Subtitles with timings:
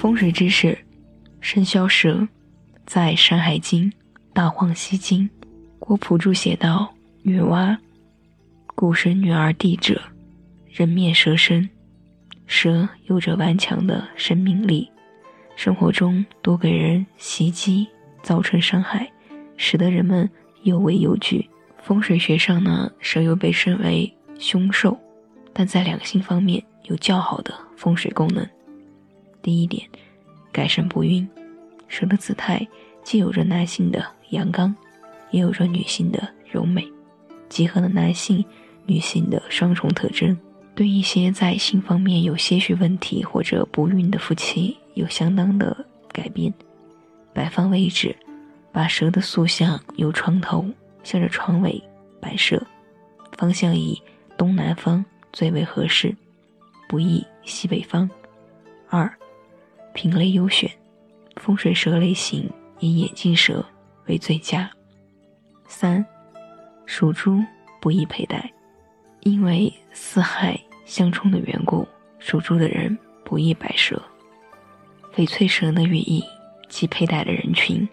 [0.00, 0.78] 风水知识：
[1.42, 2.26] 生肖蛇，
[2.86, 3.90] 在《山海经·
[4.32, 5.28] 大荒西经》
[5.78, 7.76] 郭璞注写道：“女娲，
[8.74, 10.00] 故生女儿帝者，
[10.70, 11.68] 人面蛇身。
[12.46, 14.90] 蛇有着顽强的生命力，
[15.54, 17.86] 生活中多给人袭击，
[18.22, 19.06] 造成伤害，
[19.58, 20.26] 使得人们
[20.62, 21.46] 有畏有惧。
[21.82, 24.98] 风水学上呢，蛇又被称为凶兽，
[25.52, 28.48] 但在两性方面有较好的风水功能。”
[29.42, 29.88] 第一点，
[30.52, 31.26] 改善不孕。
[31.88, 32.66] 蛇的姿态
[33.02, 34.74] 既有着男性的阳刚，
[35.30, 36.86] 也有着女性的柔美，
[37.48, 38.44] 集合了男性、
[38.86, 40.38] 女性的双重特征，
[40.74, 46.52] 对一些在性方面有些许问题或者不孕的夫妻有相当的改变。
[47.32, 48.14] 摆放位置，
[48.70, 50.64] 把蛇的塑像由床头
[51.02, 51.82] 向着床尾
[52.20, 52.64] 摆设，
[53.36, 54.00] 方向以
[54.36, 56.14] 东南方最为合适，
[56.88, 58.08] 不宜西北方。
[58.88, 59.12] 二。
[59.92, 60.70] 品类优选，
[61.36, 63.64] 风水蛇类型以眼镜蛇
[64.06, 64.70] 为最佳。
[65.66, 66.04] 三，
[66.86, 67.42] 属猪
[67.80, 68.50] 不宜佩戴，
[69.20, 71.86] 因为四害相冲的缘故，
[72.18, 74.00] 属猪的人不宜摆蛇。
[75.14, 76.22] 翡翠蛇的寓意
[76.68, 77.88] 及佩戴的人群，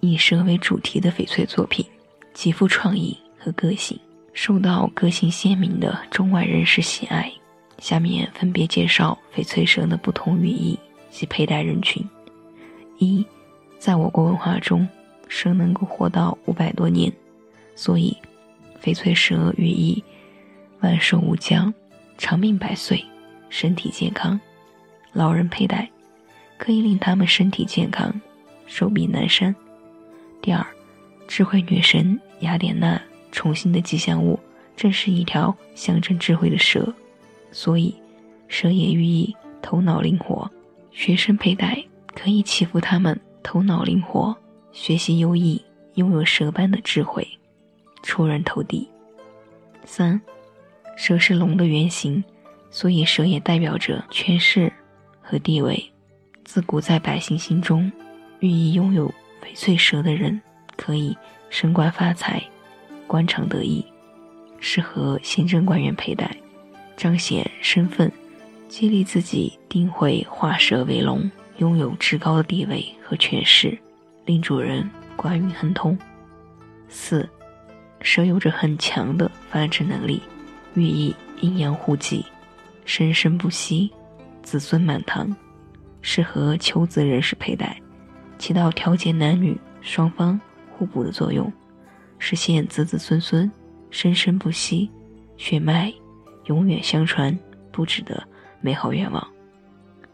[0.00, 1.84] 以蛇为主题的翡翠作品
[2.32, 3.98] 极富创意和个性，
[4.32, 7.30] 受到个性鲜明的中外人士喜爱。
[7.78, 10.78] 下面分别介绍翡翠蛇的不同寓意。
[11.14, 12.04] 及佩戴人群，
[12.98, 13.24] 一，
[13.78, 14.86] 在我国文化中，
[15.28, 17.12] 蛇能够活到五百多年，
[17.76, 18.16] 所以
[18.82, 20.02] 翡翠蛇寓意
[20.80, 21.72] 万寿无疆、
[22.18, 23.00] 长命百岁、
[23.48, 24.38] 身体健康。
[25.12, 25.88] 老人佩戴
[26.58, 28.12] 可以令他们身体健康、
[28.66, 29.54] 寿比南山。
[30.42, 30.66] 第二，
[31.28, 34.36] 智慧女神雅典娜宠幸的吉祥物
[34.74, 36.92] 正是一条象征智慧的蛇，
[37.52, 37.94] 所以
[38.48, 40.50] 蛇也寓意头脑灵活。
[40.94, 44.34] 学生佩戴可以祈福他们头脑灵活，
[44.70, 45.60] 学习优异，
[45.94, 47.26] 拥有蛇般的智慧，
[48.04, 48.88] 出人头地。
[49.84, 50.18] 三，
[50.96, 52.22] 蛇是龙的原型，
[52.70, 54.72] 所以蛇也代表着权势
[55.20, 55.84] 和地位。
[56.44, 57.90] 自古在百姓心中，
[58.38, 59.12] 寓意拥有
[59.42, 60.40] 翡翠蛇的人
[60.76, 61.14] 可以
[61.50, 62.40] 升官发财，
[63.08, 63.84] 官场得意，
[64.60, 66.36] 适合行政官员佩戴，
[66.96, 68.10] 彰显身份。
[68.68, 73.78] 激励自己定会化蛇为龙，拥有至高的地位和权势，
[74.24, 75.96] 令主人官运亨通。
[76.88, 77.28] 四，
[78.00, 80.20] 蛇有着很强的繁殖能力，
[80.74, 82.24] 寓意阴阳互济，
[82.84, 83.90] 生生不息，
[84.42, 85.34] 子孙满堂，
[86.02, 87.80] 适合求子人士佩戴，
[88.38, 91.52] 起到调节男女双方互补的作用，
[92.18, 93.50] 实现子子孙孙
[93.90, 94.90] 生生不息，
[95.36, 95.92] 血脉
[96.46, 97.38] 永远相传，
[97.70, 98.26] 不止的。
[98.64, 99.28] 美好愿望，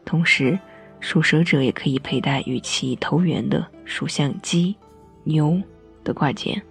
[0.03, 0.59] 同时，
[0.99, 4.75] 属蛇者也可以佩戴与其投缘的属相鸡、
[5.23, 5.57] 牛
[6.03, 6.61] 的挂件。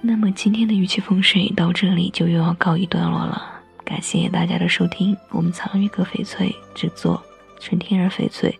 [0.00, 3.60] 那么，今天的玉器风水到这里就又要告一段落了。
[3.84, 7.22] 感谢大家的收听，我们藏玉阁翡翠制作
[7.60, 8.58] 纯天然翡翠，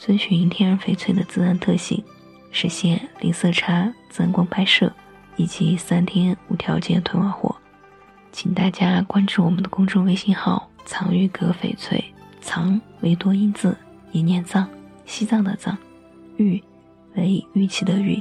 [0.00, 2.02] 遵循天然翡翠的自然特性，
[2.50, 4.92] 实现零色差、自然光拍摄
[5.36, 7.54] 以及三天无条件退换货。
[8.32, 10.69] 请大家关注我们的公众微信号。
[10.84, 12.02] 藏玉阁翡翠，
[12.40, 13.76] 藏为多音字，
[14.12, 14.68] 也念藏，
[15.06, 15.76] 西藏的藏；
[16.36, 16.62] 玉
[17.14, 18.20] 为玉器的玉，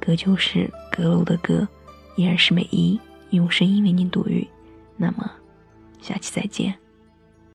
[0.00, 1.66] 阁就是阁楼的阁。
[2.16, 2.98] 依然是美音
[3.30, 4.46] 用声音为您读玉。
[4.96, 5.28] 那么，
[6.00, 6.72] 下期再见。